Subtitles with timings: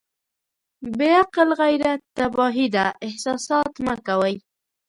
[0.97, 4.35] بې عقل غيرت تباهي ده احساسات مه کوئ.